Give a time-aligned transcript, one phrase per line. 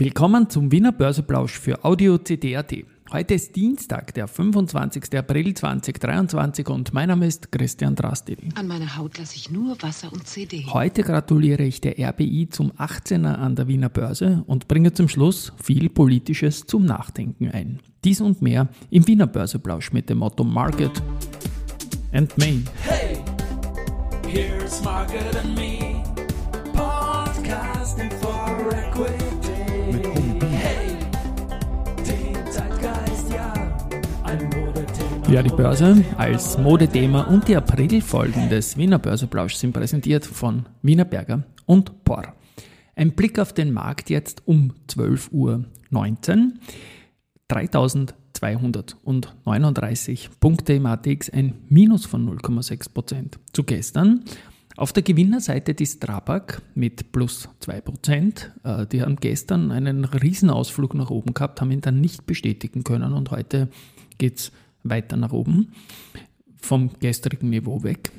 [0.00, 2.72] Willkommen zum Wiener Börseplausch für Audio CD.at.
[3.12, 5.14] Heute ist Dienstag, der 25.
[5.14, 8.38] April 2023 und mein Name ist Christian Drastil.
[8.54, 10.64] An meiner Haut lasse ich nur Wasser und CD.
[10.72, 15.52] Heute gratuliere ich der RBI zum 18er an der Wiener Börse und bringe zum Schluss
[15.62, 17.80] viel Politisches zum Nachdenken ein.
[18.02, 20.92] Dies und mehr im Wiener Börseplausch mit dem Motto Market
[22.12, 22.62] and Me.
[22.84, 23.18] Hey,
[24.26, 26.02] here's Market and Me.
[26.72, 29.39] Podcasting for Equity.
[35.30, 41.04] Ja, die Börse als Modethema und die Aprilfolgen des Wiener Börseplausch sind präsentiert von Wiener
[41.04, 42.34] Berger und Por.
[42.96, 45.64] Ein Blick auf den Markt jetzt um 12.19 Uhr.
[47.46, 54.24] 3239 Punkte im ATX, ein Minus von 0,6% zu gestern.
[54.76, 58.46] Auf der Gewinnerseite die Strabag mit plus 2%.
[58.64, 63.12] Äh, die haben gestern einen Riesenausflug nach oben gehabt, haben ihn dann nicht bestätigen können
[63.12, 63.68] und heute
[64.18, 64.50] geht es
[64.82, 65.72] weiter nach oben
[66.56, 68.10] vom gestrigen Niveau weg.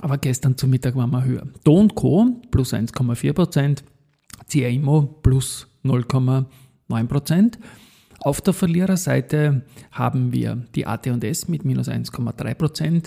[0.00, 1.46] Aber gestern zu Mittag waren wir höher.
[1.64, 2.40] Do Co.
[2.50, 3.82] plus 1,4%,
[4.48, 7.58] CIMO plus 0,9%.
[8.20, 13.06] Auf der Verliererseite haben wir die AT&S mit minus 1,3%,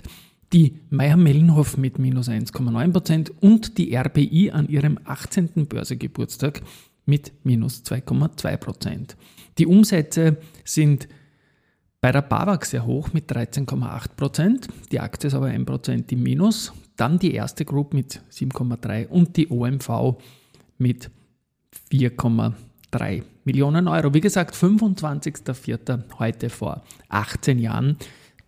[0.53, 5.67] die Meier-Mellenhof mit minus 1,9% und die RBI an ihrem 18.
[5.67, 6.61] Börsegeburtstag
[7.05, 9.15] mit minus 2,2%.
[9.57, 11.07] Die Umsätze sind
[12.01, 16.73] bei der BAWAG sehr hoch mit 13,8% Die Aktie ist aber 1% im Minus.
[16.97, 20.17] Dann die erste Group mit 7,3 und die OMV
[20.79, 21.11] mit
[21.91, 24.13] 4,3 Millionen Euro.
[24.13, 26.19] Wie gesagt, 25.04.
[26.19, 27.97] heute vor 18 Jahren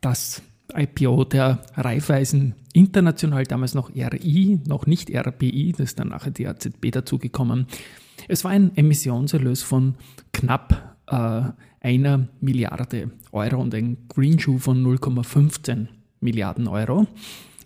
[0.02, 0.42] das
[0.76, 6.48] IPO der Raiffeisen International, damals noch RI, noch nicht RBI, das ist dann nachher die
[6.48, 7.68] AZB dazugekommen.
[8.28, 9.96] Es war ein Emissionserlös von
[10.32, 11.42] knapp äh,
[11.82, 15.88] einer Milliarde Euro und ein Greenshoe von 0,15
[16.22, 17.08] Milliarden Euro.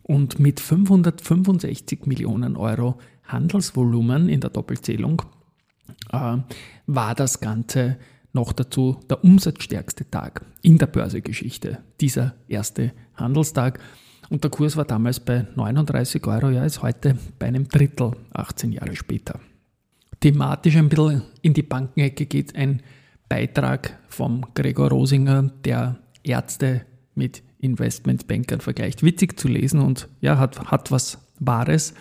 [0.03, 5.22] Und mit 565 Millionen Euro Handelsvolumen in der Doppelzählung
[6.11, 6.38] äh,
[6.88, 7.97] war das Ganze
[8.34, 13.79] noch dazu der umsatzstärkste Tag in der Börsegeschichte, dieser erste Handelstag.
[14.29, 18.72] Und der Kurs war damals bei 39 Euro, ja, ist heute bei einem Drittel 18
[18.73, 19.40] Jahre später.
[20.19, 22.81] Thematisch ein bisschen in die Bankenecke geht ein
[23.29, 26.81] Beitrag vom Gregor Rosinger, der Ärzte
[27.15, 29.03] mit Investmentbankern vergleicht.
[29.03, 31.93] Witzig zu lesen und ja, hat, hat was Wahres.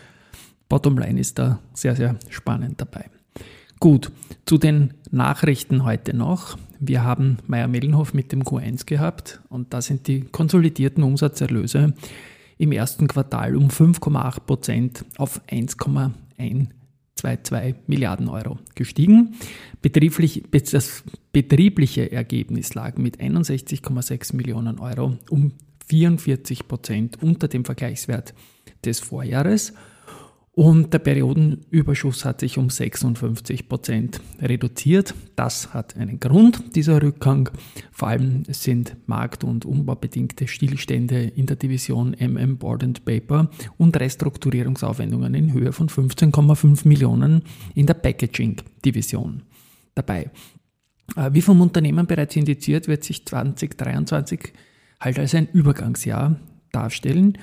[0.68, 3.06] Bottomline ist da sehr, sehr spannend dabei.
[3.78, 4.10] Gut,
[4.46, 6.58] zu den Nachrichten heute noch.
[6.80, 11.94] Wir haben Meier-Mellenhof mit dem Q1 gehabt und da sind die konsolidierten Umsatzerlöse
[12.58, 16.68] im ersten Quartal um 5,8 Prozent auf 1,1
[17.26, 19.34] 2,2 Milliarden Euro gestiegen.
[19.82, 25.52] Betrieblich, das betriebliche Ergebnis lag mit 61,6 Millionen Euro um
[25.88, 28.34] 44 Prozent unter dem Vergleichswert
[28.84, 29.72] des Vorjahres
[30.56, 35.14] und der Periodenüberschuss hat sich um 56 Prozent reduziert.
[35.36, 37.50] Das hat einen Grund, dieser Rückgang.
[37.92, 44.00] Vor allem sind markt- und umbaubedingte Stillstände in der Division MM Board and Paper und
[44.00, 47.42] Restrukturierungsaufwendungen in Höhe von 15,5 Millionen
[47.74, 49.42] in der Packaging-Division
[49.94, 50.30] dabei.
[51.16, 54.54] Äh, wie vom Unternehmen bereits indiziert, wird sich 2023
[55.00, 56.40] halt als ein Übergangsjahr
[56.72, 57.36] darstellen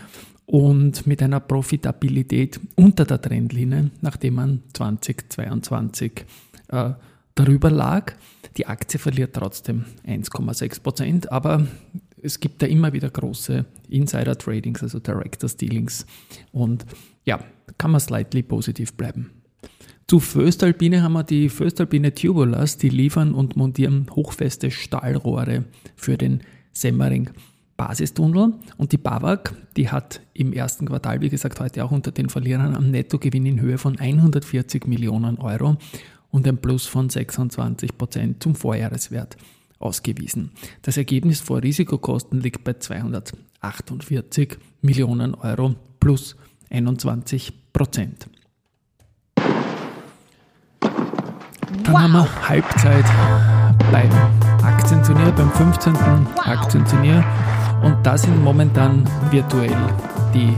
[0.53, 6.25] und mit einer Profitabilität unter der Trendlinie, nachdem man 2022
[6.67, 6.91] äh,
[7.33, 8.13] darüber lag.
[8.57, 11.65] Die Aktie verliert trotzdem 1,6 Prozent, aber
[12.21, 16.05] es gibt da immer wieder große Insider-Tradings, also Director-Dealings
[16.51, 16.85] und
[17.25, 17.39] ja,
[17.79, 19.31] kann man slightly positiv bleiben.
[20.07, 25.63] Zu Föstalpine haben wir die Föstalpine Tubulars, die liefern und montieren hochfeste Stahlrohre
[25.95, 26.41] für den
[26.73, 27.31] Semmering
[27.87, 32.29] Basistunnel und die BAWAG, die hat im ersten Quartal, wie gesagt, heute auch unter den
[32.29, 35.75] Verlierern einen Nettogewinn in Höhe von 140 Millionen Euro
[36.31, 39.35] und ein Plus von 26 Prozent zum Vorjahreswert
[39.79, 40.51] ausgewiesen.
[40.81, 46.37] Das Ergebnis vor Risikokosten liegt bei 248 Millionen Euro plus
[46.69, 48.27] 21 Prozent.
[51.83, 51.99] Dann wow.
[51.99, 53.05] haben wir Halbzeit
[53.91, 54.09] beim
[54.63, 55.93] Aktienturnier, beim 15.
[55.93, 56.47] Wow.
[56.47, 57.25] Aktienturnier.
[57.83, 59.75] Und da sind momentan virtuell
[60.33, 60.53] die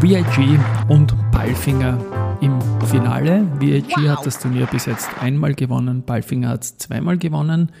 [0.00, 1.98] VIG und Palfinger
[2.42, 3.48] im Finale.
[3.58, 4.08] VIG wow.
[4.08, 7.72] hat das Turnier bis jetzt einmal gewonnen, Palfinger hat es zweimal gewonnen.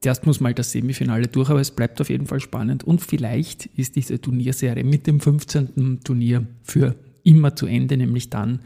[0.00, 2.82] Zuerst muss mal das Semifinale durch, aber es bleibt auf jeden Fall spannend.
[2.82, 6.00] Und vielleicht ist diese Turnierserie mit dem 15.
[6.02, 6.94] Turnier für
[7.24, 8.60] immer zu Ende, nämlich dann,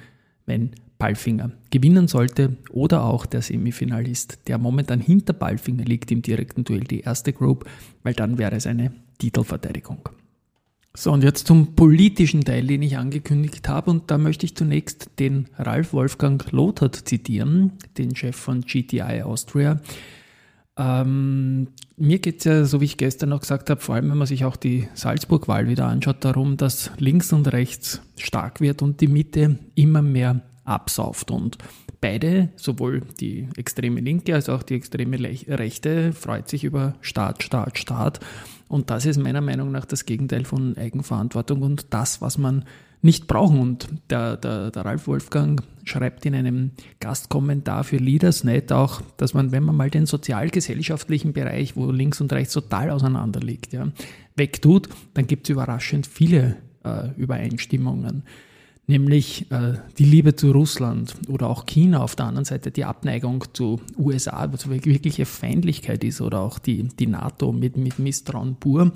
[0.47, 6.63] wenn Palfinger gewinnen sollte oder auch der Semifinalist, der momentan hinter Palfinger liegt im direkten
[6.63, 7.69] Duell, die erste Group,
[8.05, 10.09] weil dann wäre es eine Titelverteidigung.
[10.95, 13.93] So, und jetzt zum politischen Teil, den ich angekündigt habe.
[13.93, 19.81] Und da möchte ich zunächst den Ralf Wolfgang Lothar zitieren, den Chef von GTI Austria.
[20.77, 24.19] Ähm, mir geht es ja, so wie ich gestern noch gesagt habe, vor allem wenn
[24.19, 29.01] man sich auch die Salzburg-Wahl wieder anschaut, darum, dass links und rechts stark wird und
[29.01, 31.31] die Mitte immer mehr absauft.
[31.31, 31.59] Und
[32.01, 37.79] beide, sowohl die extreme Linke als auch die extreme Rechte, freut sich über Staat, Staat,
[37.79, 38.21] Staat.
[38.69, 42.65] Und das ist meiner Meinung nach das Gegenteil von Eigenverantwortung und das, was man
[43.03, 43.61] nicht brauchen.
[43.61, 46.71] Und der, der, der Ralf Wolfgang schreibt in einem
[47.01, 52.33] Gastkommentar für Leadersnet auch, dass man, wenn man mal den sozialgesellschaftlichen Bereich, wo links und
[52.33, 53.89] rechts total auseinander liegt, ja,
[54.37, 58.23] wegtut, dann gibt es überraschend viele äh, Übereinstimmungen.
[58.93, 63.43] Nämlich äh, die Liebe zu Russland oder auch China auf der anderen Seite, die Abneigung
[63.55, 68.93] zu USA, was wirkliche Feindlichkeit ist, oder auch die, die NATO mit, mit Misstrauen pur.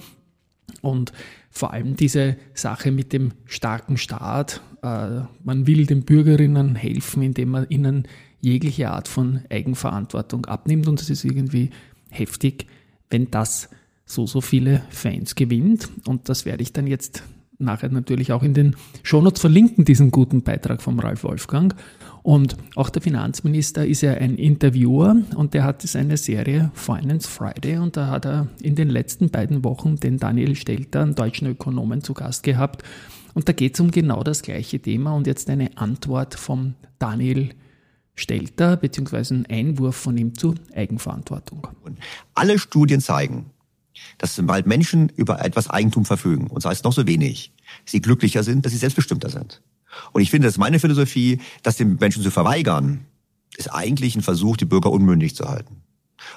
[0.83, 1.15] Und
[1.51, 4.61] vor allem diese Sache mit dem starken Staat.
[4.83, 8.07] Äh, man will den Bürgerinnen helfen, indem man ihnen
[8.43, 10.89] jegliche Art von Eigenverantwortung abnimmt.
[10.89, 11.71] Und es ist irgendwie
[12.11, 12.67] heftig,
[13.09, 13.71] wenn das
[14.05, 15.89] so, so viele Fans gewinnt.
[16.07, 17.23] Und das werde ich dann jetzt
[17.59, 21.75] nachher natürlich auch in den Shownotes verlinken, diesen guten Beitrag vom Ralf Wolfgang.
[22.23, 27.79] Und auch der Finanzminister ist ja ein Interviewer und der hat seine Serie Finance Friday
[27.79, 32.03] und da hat er in den letzten beiden Wochen den Daniel Stelter, einen deutschen Ökonomen,
[32.03, 32.83] zu Gast gehabt.
[33.35, 37.51] Und da geht es um genau das gleiche Thema und jetzt eine Antwort vom Daniel
[38.17, 41.69] Stelter, beziehungsweise ein Einwurf von ihm zu Eigenverantwortung.
[42.35, 43.51] Alle Studien zeigen,
[44.19, 47.53] dass sobald Menschen über etwas Eigentum verfügen, und sei es noch so wenig,
[47.85, 49.63] sie glücklicher sind, dass sie selbstbestimmter sind.
[50.13, 53.07] Und ich finde, das ist meine Philosophie, das den Menschen zu verweigern,
[53.57, 55.83] ist eigentlich ein Versuch, die Bürger unmündig zu halten.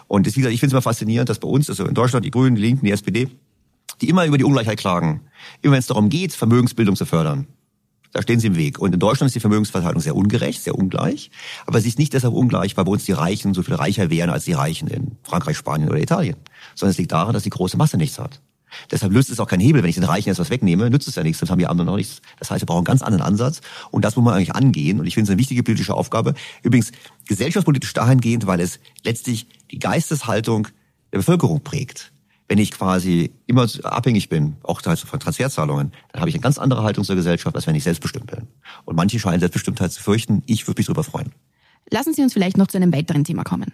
[0.08, 2.26] Und das, wie gesagt, ich finde es immer faszinierend, dass bei uns, also in Deutschland,
[2.26, 3.30] die Grünen, die Linken, die SPD,
[4.02, 5.22] die immer über die Ungleichheit klagen,
[5.62, 7.48] immer wenn es darum geht, Vermögensbildung zu fördern,
[8.12, 8.80] da stehen sie im Weg.
[8.80, 11.32] Und in Deutschland ist die Vermögensverteilung sehr ungerecht, sehr ungleich.
[11.66, 14.30] Aber sie ist nicht deshalb ungleich, weil bei uns die Reichen so viel reicher wären
[14.30, 16.38] als die Reichen in Frankreich, Spanien oder Italien.
[16.76, 18.42] Sondern es liegt daran, dass die große Masse nichts hat.
[18.92, 19.82] Deshalb löst es auch keinen Hebel.
[19.82, 21.88] Wenn ich den Reichen jetzt was wegnehme, nützt es ja nichts, dann haben die anderen
[21.88, 22.22] noch nichts.
[22.38, 23.62] Das heißt, wir brauchen einen ganz anderen Ansatz.
[23.92, 25.00] Und das muss man eigentlich angehen.
[25.00, 26.34] Und ich finde es eine wichtige politische Aufgabe.
[26.64, 26.92] Übrigens,
[27.28, 30.68] gesellschaftspolitisch dahingehend, weil es letztlich die Geisteshaltung
[31.12, 32.12] der Bevölkerung prägt.
[32.50, 36.84] Wenn ich quasi immer abhängig bin, auch von Transferzahlungen, dann habe ich eine ganz andere
[36.84, 38.48] Haltung zur Gesellschaft, als wenn ich selbstbestimmt bin.
[38.86, 40.42] Und manche scheinen Selbstbestimmtheit zu fürchten.
[40.48, 41.32] Ich würde mich darüber freuen.
[41.92, 43.72] Lassen Sie uns vielleicht noch zu einem weiteren Thema kommen.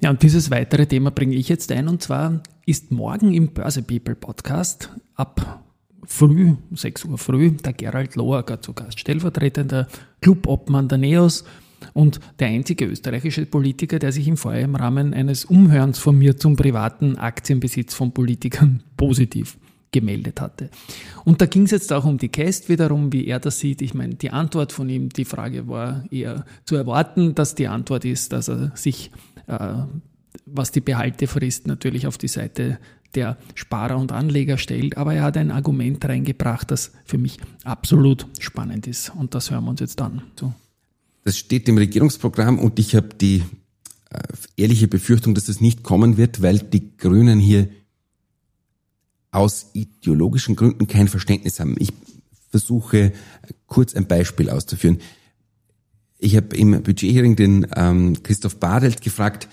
[0.00, 3.82] Ja, und dieses weitere Thema bringe ich jetzt ein und zwar ist morgen im Börse
[3.82, 5.62] People Podcast ab
[6.04, 9.88] früh, 6 Uhr früh, der Gerald Loager zu Gast, stellvertretender
[10.20, 11.44] Clubobmann der NEOS
[11.92, 16.36] und der einzige österreichische Politiker, der sich im Vorjahr im Rahmen eines Umhörens von mir
[16.36, 19.58] zum privaten Aktienbesitz von Politikern positiv
[19.92, 20.70] gemeldet hatte.
[21.24, 23.80] Und da ging es jetzt auch um die Cast wiederum, wie er das sieht.
[23.80, 28.04] Ich meine, die Antwort von ihm, die Frage war eher zu erwarten, dass die Antwort
[28.04, 29.10] ist, dass er sich
[29.46, 29.76] äh,
[30.44, 32.78] was die Behaltefrist natürlich auf die Seite
[33.14, 34.96] der Sparer und Anleger stellt.
[34.96, 39.10] Aber er hat ein Argument reingebracht, das für mich absolut spannend ist.
[39.14, 40.22] Und das hören wir uns jetzt an.
[40.38, 40.52] So.
[41.26, 43.42] Das steht im Regierungsprogramm und ich habe die
[44.10, 44.18] äh,
[44.56, 47.68] ehrliche Befürchtung, dass das nicht kommen wird, weil die Grünen hier
[49.32, 51.74] aus ideologischen Gründen kein Verständnis haben.
[51.80, 51.92] Ich
[52.50, 53.12] versuche
[53.66, 54.98] kurz ein Beispiel auszuführen.
[56.20, 59.48] Ich habe im Budgethearing den ähm, Christoph Badelt gefragt,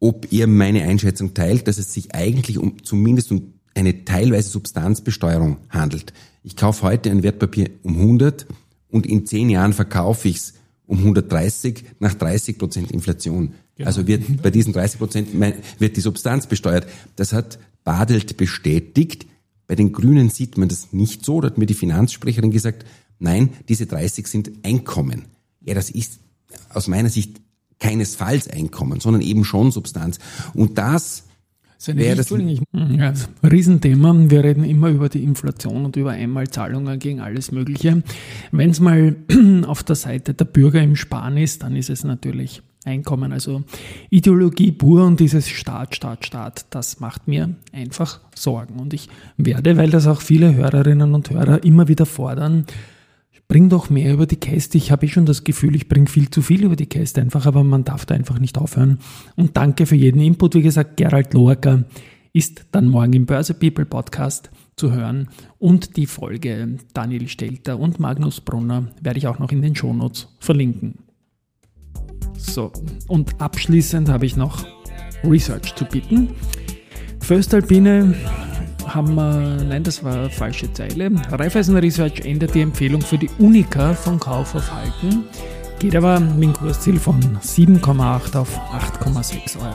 [0.00, 5.58] ob er meine Einschätzung teilt, dass es sich eigentlich um zumindest um eine teilweise Substanzbesteuerung
[5.68, 6.12] handelt.
[6.42, 8.48] Ich kaufe heute ein Wertpapier um 100
[8.96, 10.54] und in zehn Jahren verkaufe ich es
[10.86, 13.52] um 130 nach 30 Prozent Inflation.
[13.76, 13.86] Genau.
[13.86, 15.28] Also wird bei diesen 30 Prozent
[15.78, 16.88] wird die Substanz besteuert.
[17.16, 19.26] Das hat Badelt bestätigt.
[19.66, 21.40] Bei den Grünen sieht man das nicht so.
[21.40, 22.86] Da hat mir die Finanzsprecherin gesagt,
[23.18, 25.26] nein, diese 30 sind Einkommen.
[25.60, 26.20] Ja, das ist
[26.70, 27.40] aus meiner Sicht
[27.78, 30.18] keinesfalls Einkommen, sondern eben schon Substanz.
[30.54, 31.24] Und das
[31.86, 32.30] wäre das.
[32.30, 34.14] Ja, Riesenthema.
[34.28, 38.02] Wir reden immer über die Inflation und über Einmalzahlungen gegen alles Mögliche.
[38.52, 39.16] Wenn es mal
[39.66, 43.32] auf der Seite der Bürger im Sparen ist, dann ist es natürlich Einkommen.
[43.32, 43.64] Also
[44.10, 48.78] Ideologie pur und dieses Staat, Staat, Staat, das macht mir einfach Sorgen.
[48.78, 52.64] Und ich werde, weil das auch viele Hörerinnen und Hörer immer wieder fordern,
[53.48, 54.78] bring doch mehr über die Käste.
[54.78, 57.46] Ich habe eh schon das Gefühl, ich bringe viel zu viel über die Käste einfach,
[57.46, 58.98] aber man darf da einfach nicht aufhören.
[59.36, 60.54] Und danke für jeden Input.
[60.54, 61.84] Wie gesagt, Gerald Loacker
[62.32, 65.28] ist dann morgen im Börse People Podcast zu hören.
[65.58, 70.28] Und die Folge Daniel Stelter und Magnus Brunner werde ich auch noch in den Shownotes
[70.38, 70.98] verlinken.
[72.36, 72.72] So,
[73.08, 74.66] und abschließend habe ich noch
[75.24, 76.28] Research zu bieten.
[77.20, 78.14] Föstalpine
[78.86, 81.10] haben wir, nein, das war falsche Zeile.
[81.30, 85.24] Raiffeisen Research ändert die Empfehlung für die Unica von Kauf auf Halten,
[85.78, 88.58] geht aber mit dem Kursziel von 7,8 auf
[89.02, 89.74] 8,6 Euro.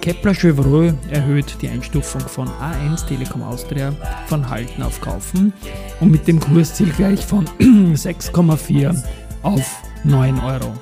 [0.00, 3.92] Kepler Chevreux erhöht die Einstufung von A1 Telekom Austria
[4.26, 5.52] von Halten auf Kaufen
[6.00, 9.02] und mit dem Kursziel gleich von 6,4
[9.42, 10.72] auf 9 Euro.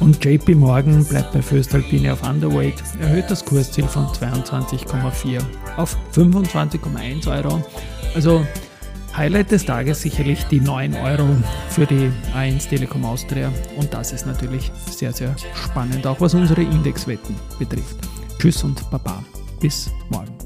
[0.00, 5.40] Und JP Morgan bleibt bei Föstalpine auf Underweight, erhöht das Kursziel von 22,4
[5.76, 7.64] auf 25,1 Euro.
[8.14, 8.44] Also
[9.16, 11.28] Highlight des Tages sicherlich die 9 Euro
[11.68, 13.52] für die A1 Telekom Austria.
[13.76, 17.96] Und das ist natürlich sehr, sehr spannend, auch was unsere Indexwetten betrifft.
[18.38, 19.24] Tschüss und Baba.
[19.60, 20.43] Bis morgen.